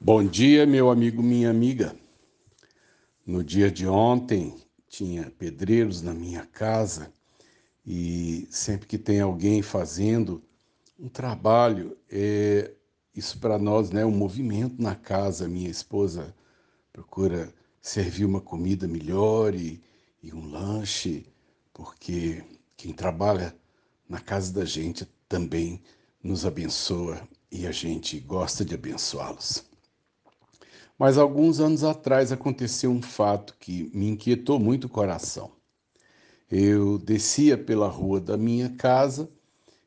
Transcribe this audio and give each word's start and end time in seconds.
Bom 0.00 0.24
dia, 0.24 0.64
meu 0.64 0.90
amigo, 0.90 1.20
minha 1.20 1.50
amiga. 1.50 1.94
No 3.26 3.42
dia 3.42 3.68
de 3.68 3.84
ontem 3.84 4.54
tinha 4.88 5.28
pedreiros 5.32 6.02
na 6.02 6.14
minha 6.14 6.46
casa 6.46 7.12
e 7.84 8.46
sempre 8.48 8.86
que 8.86 8.96
tem 8.96 9.20
alguém 9.20 9.60
fazendo 9.60 10.40
um 10.96 11.08
trabalho, 11.08 11.98
é 12.08 12.70
isso 13.12 13.40
para 13.40 13.58
nós, 13.58 13.90
né, 13.90 14.06
um 14.06 14.12
movimento 14.12 14.80
na 14.80 14.94
casa. 14.94 15.48
Minha 15.48 15.68
esposa 15.68 16.32
procura 16.92 17.52
servir 17.82 18.24
uma 18.24 18.40
comida 18.40 18.86
melhor 18.86 19.52
e, 19.52 19.82
e 20.22 20.32
um 20.32 20.48
lanche, 20.48 21.26
porque 21.74 22.44
quem 22.76 22.92
trabalha 22.92 23.52
na 24.08 24.20
casa 24.20 24.52
da 24.52 24.64
gente 24.64 25.04
também 25.28 25.82
nos 26.22 26.46
abençoa 26.46 27.20
e 27.50 27.66
a 27.66 27.72
gente 27.72 28.20
gosta 28.20 28.64
de 28.64 28.76
abençoá-los. 28.76 29.67
Mas 30.98 31.16
alguns 31.16 31.60
anos 31.60 31.84
atrás 31.84 32.32
aconteceu 32.32 32.90
um 32.90 33.00
fato 33.00 33.56
que 33.60 33.88
me 33.94 34.08
inquietou 34.08 34.58
muito 34.58 34.86
o 34.86 34.90
coração. 34.90 35.52
Eu 36.50 36.98
descia 36.98 37.56
pela 37.56 37.86
rua 37.86 38.20
da 38.20 38.36
minha 38.36 38.70
casa 38.70 39.30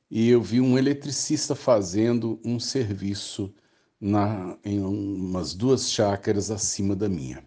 e 0.10 0.30
eu 0.30 0.42
vi 0.42 0.62
um 0.62 0.78
eletricista 0.78 1.54
fazendo 1.54 2.40
um 2.46 2.60
serviço 2.60 3.54
na, 4.00 4.58
em 4.64 4.80
umas 4.80 5.54
duas 5.54 5.92
chácaras 5.92 6.50
acima 6.50 6.96
da 6.96 7.10
minha. 7.10 7.44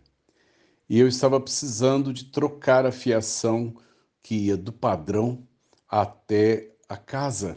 E 0.88 0.98
eu 1.00 1.08
estava 1.08 1.40
precisando 1.40 2.12
de 2.12 2.26
trocar 2.26 2.84
a 2.84 2.92
fiação 2.92 3.74
que 4.22 4.34
ia 4.46 4.56
do 4.56 4.72
padrão 4.72 5.46
até 5.88 6.74
a 6.88 6.96
casa. 6.96 7.56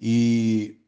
E 0.00 0.78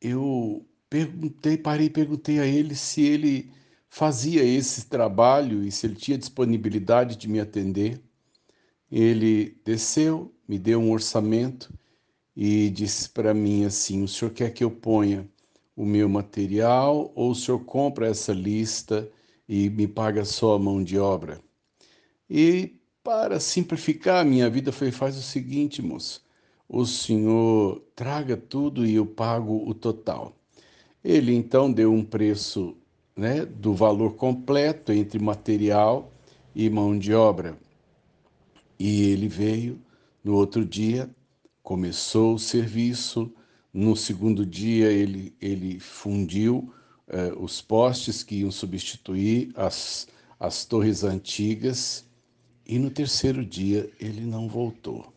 eu 0.00 0.66
perguntei, 0.90 1.56
parei 1.56 1.86
e 1.86 1.90
perguntei 1.90 2.38
a 2.38 2.46
ele 2.46 2.74
se 2.74 3.02
ele 3.02 3.50
fazia 3.88 4.42
esse 4.44 4.86
trabalho 4.86 5.64
e 5.64 5.72
se 5.72 5.86
ele 5.86 5.96
tinha 5.96 6.18
disponibilidade 6.18 7.16
de 7.16 7.28
me 7.28 7.40
atender. 7.40 8.00
Ele 8.90 9.56
desceu, 9.64 10.32
me 10.46 10.58
deu 10.58 10.80
um 10.80 10.92
orçamento 10.92 11.72
e 12.36 12.70
disse 12.70 13.08
para 13.08 13.34
mim 13.34 13.64
assim: 13.64 14.02
O 14.02 14.08
senhor 14.08 14.30
quer 14.32 14.52
que 14.52 14.64
eu 14.64 14.70
ponha 14.70 15.28
o 15.76 15.84
meu 15.84 16.08
material 16.08 17.12
ou 17.14 17.32
o 17.32 17.34
senhor 17.34 17.60
compra 17.60 18.08
essa 18.08 18.32
lista 18.32 19.10
e 19.48 19.68
me 19.70 19.86
paga 19.86 20.24
só 20.24 20.54
a 20.54 20.58
mão 20.58 20.82
de 20.82 20.98
obra? 20.98 21.40
E 22.30 22.78
para 23.02 23.40
simplificar 23.40 24.20
a 24.20 24.24
minha 24.24 24.48
vida, 24.50 24.72
foi: 24.72 24.90
faz 24.90 25.16
o 25.16 25.22
seguinte, 25.22 25.82
moço, 25.82 26.24
o 26.68 26.84
senhor 26.84 27.82
traga 27.94 28.36
tudo 28.36 28.86
e 28.86 28.94
eu 28.94 29.06
pago 29.06 29.68
o 29.68 29.74
total. 29.74 30.36
Ele 31.02 31.34
então 31.34 31.72
deu 31.72 31.92
um 31.92 32.04
preço 32.04 32.76
né, 33.18 33.44
do 33.44 33.74
valor 33.74 34.14
completo 34.14 34.92
entre 34.92 35.18
material 35.18 36.12
e 36.54 36.70
mão 36.70 36.96
de 36.96 37.12
obra. 37.12 37.58
E 38.78 39.10
ele 39.10 39.26
veio 39.26 39.80
no 40.22 40.36
outro 40.36 40.64
dia, 40.64 41.10
começou 41.60 42.34
o 42.34 42.38
serviço. 42.38 43.28
No 43.74 43.96
segundo 43.96 44.46
dia, 44.46 44.92
ele, 44.92 45.34
ele 45.40 45.80
fundiu 45.80 46.72
eh, 47.08 47.32
os 47.36 47.60
postes 47.60 48.22
que 48.22 48.36
iam 48.36 48.52
substituir 48.52 49.50
as, 49.56 50.06
as 50.38 50.64
torres 50.64 51.02
antigas. 51.02 52.04
E 52.64 52.78
no 52.78 52.88
terceiro 52.88 53.44
dia, 53.44 53.90
ele 53.98 54.20
não 54.20 54.48
voltou. 54.48 55.12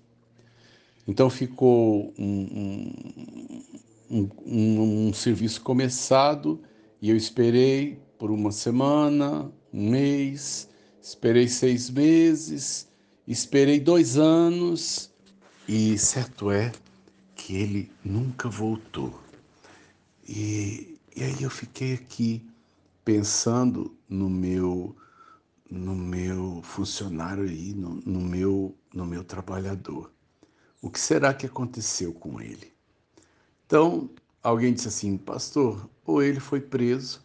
Então 1.07 1.29
ficou 1.29 2.11
um, 2.17 2.93
um, 4.09 4.29
um, 4.43 5.07
um 5.07 5.13
serviço 5.13 5.61
começado 5.61 6.59
e 7.01 7.09
eu 7.09 7.17
esperei 7.17 7.99
por 8.19 8.29
uma 8.29 8.51
semana, 8.51 9.51
um 9.73 9.89
mês, 9.89 10.69
esperei 11.01 11.47
seis 11.47 11.89
meses, 11.89 12.87
esperei 13.27 13.79
dois 13.79 14.17
anos 14.17 15.11
e 15.67 15.97
certo 15.97 16.51
é 16.51 16.71
que 17.35 17.55
ele 17.55 17.91
nunca 18.03 18.47
voltou. 18.47 19.19
E, 20.27 20.99
e 21.15 21.23
aí 21.23 21.41
eu 21.41 21.49
fiquei 21.49 21.95
aqui 21.95 22.45
pensando 23.03 23.97
no 24.07 24.29
meu 24.29 24.95
no 25.69 25.95
meu 25.95 26.61
funcionário 26.63 27.45
aí, 27.45 27.73
no, 27.73 27.95
no, 28.05 28.19
meu 28.19 28.75
no 28.93 29.05
meu 29.05 29.23
trabalhador. 29.23 30.11
O 30.81 30.89
que 30.89 30.99
será 30.99 31.33
que 31.33 31.45
aconteceu 31.45 32.13
com 32.13 32.41
ele? 32.41 32.73
Então, 33.65 34.09
alguém 34.43 34.73
disse 34.73 34.87
assim, 34.87 35.17
pastor, 35.17 35.89
ou 36.05 36.21
ele 36.21 36.39
foi 36.39 36.59
preso, 36.59 37.23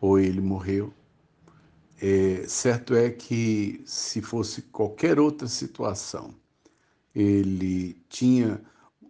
ou 0.00 0.18
ele 0.18 0.40
morreu. 0.40 0.92
É, 2.00 2.44
certo 2.46 2.94
é 2.94 3.10
que 3.10 3.82
se 3.86 4.20
fosse 4.20 4.62
qualquer 4.62 5.18
outra 5.18 5.48
situação, 5.48 6.34
ele 7.14 7.94
tinha 8.08 8.60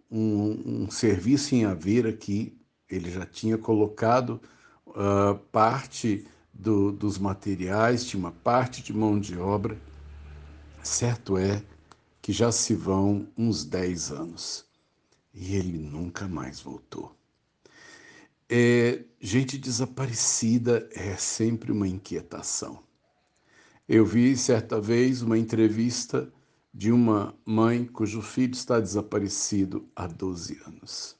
um, 0.09 0.83
um 0.85 0.91
serviço 0.91 1.53
em 1.55 1.65
haver 1.65 2.07
aqui, 2.07 2.57
ele 2.89 3.11
já 3.11 3.25
tinha 3.25 3.57
colocado 3.57 4.41
uh, 4.87 5.37
parte 5.51 6.25
do, 6.53 6.91
dos 6.91 7.17
materiais, 7.17 8.05
tinha 8.05 8.19
uma 8.19 8.31
parte 8.31 8.81
de 8.81 8.93
mão 8.93 9.19
de 9.19 9.37
obra. 9.37 9.77
Certo 10.81 11.37
é 11.37 11.61
que 12.21 12.31
já 12.31 12.51
se 12.51 12.73
vão 12.73 13.27
uns 13.37 13.65
10 13.65 14.11
anos 14.11 14.66
e 15.39 15.55
ele 15.55 15.77
nunca 15.77 16.27
mais 16.27 16.59
voltou. 16.59 17.15
É, 18.49 19.03
gente 19.21 19.57
desaparecida 19.57 20.89
é 20.93 21.15
sempre 21.15 21.71
uma 21.71 21.87
inquietação. 21.87 22.83
Eu 23.87 24.03
vi 24.05 24.35
certa 24.35 24.81
vez 24.81 25.21
uma 25.21 25.37
entrevista 25.37 26.31
de 26.73 26.91
uma 26.91 27.37
mãe 27.45 27.85
cujo 27.85 28.21
filho 28.21 28.53
está 28.53 28.79
desaparecido 28.79 29.87
há 29.95 30.07
12 30.07 30.59
anos. 30.65 31.15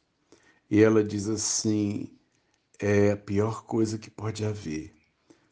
E 0.70 0.82
ela 0.82 1.04
diz 1.04 1.28
assim: 1.30 2.10
é 2.80 3.12
a 3.12 3.18
pior 3.18 3.66
coisa 3.66 4.00
que 4.00 4.10
pode 4.10 4.44
haver, 4.44 4.94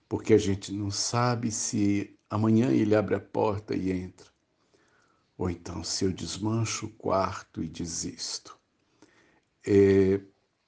porque 0.10 0.34
a 0.34 0.38
gente 0.38 0.74
não 0.74 0.90
sabe 0.90 1.52
se 1.52 2.18
amanhã 2.30 2.72
ele 2.72 2.96
abre 2.96 3.16
a 3.16 3.20
porta 3.20 3.76
e 3.76 3.92
entra, 3.92 4.28
ou 5.38 5.50
então 5.50 5.84
se 5.84 6.06
eu 6.06 6.12
desmancho 6.12 6.88
o 6.88 6.92
quarto 6.92 7.64
e 7.64 7.68
desisto. 7.68 8.58
É, 9.66 10.22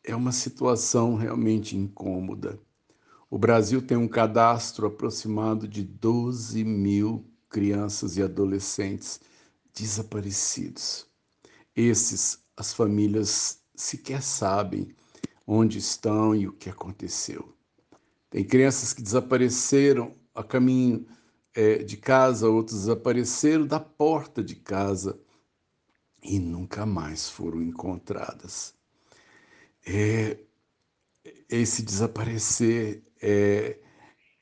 é 0.04 0.16
uma 0.16 0.32
situação 0.32 1.16
realmente 1.16 1.76
incômoda. 1.76 2.60
O 3.30 3.38
Brasil 3.38 3.82
tem 3.82 3.98
um 3.98 4.08
cadastro 4.08 4.88
aproximado 4.88 5.68
de 5.68 5.84
12 5.84 6.64
mil 6.64 7.26
crianças 7.50 8.18
e 8.18 8.24
adolescentes 8.24 9.20
desaparecidos. 9.74 11.06
Esses, 11.76 12.40
as 12.56 12.74
famílias 12.74 13.62
sequer 13.76 14.22
sabem 14.22 14.96
onde 15.46 15.78
estão 15.78 16.36
e 16.36 16.48
o 16.48 16.54
que 16.54 16.70
aconteceu. 16.70 17.54
Tem 18.30 18.44
crianças 18.44 18.94
que 18.94 19.02
desapareceram 19.02 20.14
a 20.34 20.44
caminho 20.44 21.06
é, 21.57 21.79
de 21.79 21.97
casa, 21.97 22.47
outros 22.47 22.81
desapareceram 22.81 23.66
da 23.66 23.79
porta 23.79 24.44
de 24.44 24.56
casa 24.56 25.19
e 26.22 26.38
nunca 26.38 26.85
mais 26.85 27.28
foram 27.28 27.63
encontradas. 27.63 28.75
É, 29.84 30.38
esse 31.50 31.81
desaparecer 31.81 33.03
é, 33.19 33.79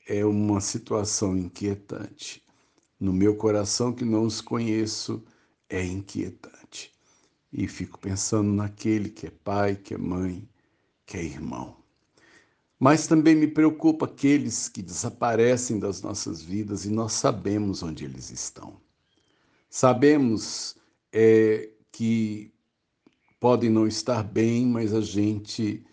é 0.06 0.26
uma 0.26 0.60
situação 0.60 1.34
inquietante. 1.38 2.44
No 3.00 3.14
meu 3.14 3.34
coração, 3.34 3.94
que 3.94 4.04
não 4.04 4.24
os 4.24 4.42
conheço, 4.42 5.24
é 5.70 5.82
inquietante. 5.82 6.92
E 7.50 7.66
fico 7.66 7.98
pensando 7.98 8.52
naquele 8.52 9.08
que 9.08 9.28
é 9.28 9.30
pai, 9.30 9.74
que 9.74 9.94
é 9.94 9.98
mãe, 9.98 10.46
que 11.06 11.16
é 11.16 11.24
irmão. 11.24 11.82
Mas 12.78 13.06
também 13.06 13.34
me 13.34 13.46
preocupa 13.46 14.04
aqueles 14.04 14.68
que 14.68 14.82
desaparecem 14.82 15.78
das 15.78 16.02
nossas 16.02 16.42
vidas 16.42 16.84
e 16.84 16.90
nós 16.90 17.14
sabemos 17.14 17.82
onde 17.82 18.04
eles 18.04 18.30
estão. 18.30 18.76
Sabemos 19.70 20.76
é, 21.10 21.70
que 21.90 22.52
podem 23.40 23.70
não 23.70 23.86
estar 23.86 24.22
bem, 24.22 24.66
mas 24.66 24.92
a 24.92 25.00
gente 25.00 25.84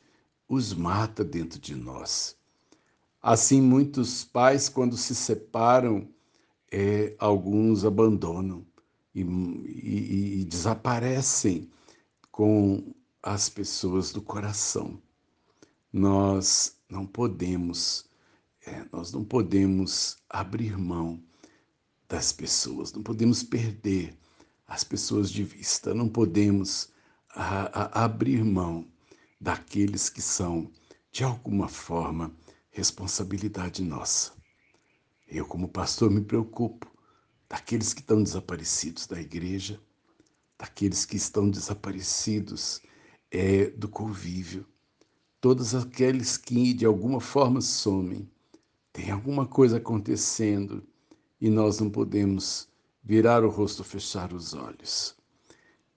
os 0.47 0.73
mata 0.73 1.23
dentro 1.23 1.59
de 1.59 1.73
nós. 1.73 2.35
Assim, 3.21 3.61
muitos 3.61 4.25
pais, 4.25 4.67
quando 4.67 4.97
se 4.97 5.15
separam, 5.15 6.09
é, 6.69 7.15
alguns 7.17 7.85
abandonam 7.85 8.65
e, 9.15 9.21
e, 9.21 10.41
e 10.41 10.45
desaparecem 10.45 11.69
com 12.29 12.93
as 13.21 13.47
pessoas 13.47 14.11
do 14.11 14.21
coração 14.21 15.01
nós 15.93 16.75
não 16.89 17.05
podemos, 17.05 18.09
é, 18.65 18.83
nós 18.91 19.13
não 19.13 19.23
podemos 19.23 20.17
abrir 20.27 20.75
mão 20.75 21.23
das 22.09 22.33
pessoas, 22.33 22.91
não 22.91 23.03
podemos 23.03 23.43
perder 23.43 24.17
as 24.65 24.83
pessoas 24.83 25.29
de 25.29 25.43
vista, 25.43 25.93
não 25.93 26.09
podemos 26.09 26.91
a, 27.29 27.99
a 28.01 28.05
abrir 28.05 28.43
mão 28.43 28.91
daqueles 29.39 30.09
que 30.09 30.21
são, 30.21 30.71
de 31.11 31.23
alguma 31.23 31.67
forma, 31.67 32.35
responsabilidade 32.71 33.83
nossa. 33.83 34.33
Eu, 35.27 35.45
como 35.45 35.67
pastor, 35.67 36.09
me 36.09 36.21
preocupo 36.21 36.91
daqueles 37.47 37.93
que 37.93 38.01
estão 38.01 38.23
desaparecidos 38.23 39.05
da 39.05 39.21
igreja, 39.21 39.79
daqueles 40.57 41.05
que 41.05 41.17
estão 41.17 41.49
desaparecidos 41.49 42.81
é, 43.29 43.69
do 43.71 43.87
convívio, 43.87 44.65
todos 45.43 45.75
aqueles 45.75 46.37
que 46.37 46.73
de 46.73 46.85
alguma 46.85 47.19
forma 47.19 47.59
somem. 47.59 48.31
Tem 48.93 49.11
alguma 49.11 49.45
coisa 49.45 49.75
acontecendo 49.75 50.81
e 51.41 51.49
nós 51.49 51.81
não 51.81 51.89
podemos 51.89 52.69
virar 53.03 53.43
o 53.43 53.49
rosto, 53.49 53.83
fechar 53.83 54.31
os 54.31 54.53
olhos. 54.53 55.17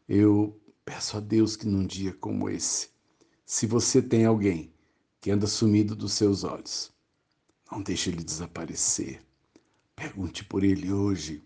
Eu 0.08 0.60
peço 0.84 1.16
a 1.16 1.20
Deus 1.20 1.54
que 1.54 1.64
num 1.64 1.86
dia 1.86 2.12
como 2.14 2.50
esse, 2.50 2.88
se 3.44 3.68
você 3.68 4.02
tem 4.02 4.24
alguém 4.24 4.74
que 5.20 5.30
anda 5.30 5.46
sumido 5.46 5.94
dos 5.94 6.14
seus 6.14 6.42
olhos, 6.42 6.92
não 7.70 7.80
deixe 7.80 8.10
ele 8.10 8.24
desaparecer. 8.24 9.22
Pergunte 9.94 10.44
por 10.44 10.64
ele 10.64 10.92
hoje. 10.92 11.40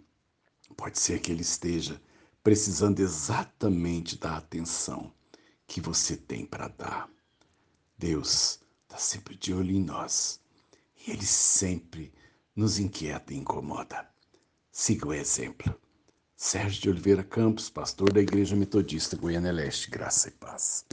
Pode 0.75 0.99
ser 0.99 1.21
que 1.21 1.31
ele 1.31 1.43
esteja 1.43 2.01
precisando 2.43 3.01
exatamente 3.01 4.17
da 4.17 4.39
atenção 4.39 5.13
que 5.67 5.83
você 5.83 6.17
tem 6.17 6.47
para 6.47 6.67
dar. 6.69 7.20
Deus 8.01 8.59
está 8.85 8.97
sempre 8.97 9.37
de 9.37 9.53
olho 9.53 9.73
em 9.73 9.85
nós 9.85 10.41
e 10.97 11.11
Ele 11.11 11.27
sempre 11.27 12.11
nos 12.57 12.79
inquieta 12.79 13.35
e 13.35 13.37
incomoda. 13.37 14.09
Siga 14.73 15.09
o 15.09 15.13
exemplo. 15.13 15.79
Sérgio 16.35 16.81
de 16.81 16.89
Oliveira 16.89 17.23
Campos, 17.23 17.69
pastor 17.69 18.11
da 18.11 18.23
Igreja 18.23 18.57
Metodista 18.57 19.19
Goiânia 19.19 19.53
Leste, 19.53 19.91
graça 19.91 20.29
e 20.29 20.33
paz. 20.33 20.87